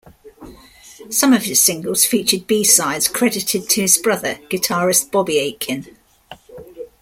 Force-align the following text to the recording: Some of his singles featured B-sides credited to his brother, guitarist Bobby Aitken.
Some 1.11 1.31
of 1.31 1.43
his 1.43 1.61
singles 1.61 2.05
featured 2.05 2.47
B-sides 2.47 3.07
credited 3.07 3.69
to 3.69 3.81
his 3.81 3.99
brother, 3.99 4.39
guitarist 4.49 5.11
Bobby 5.11 5.37
Aitken. 5.37 5.95